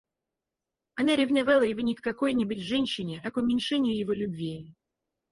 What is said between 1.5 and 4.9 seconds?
его не к какой-нибудь женщине, а к уменьшению его любви.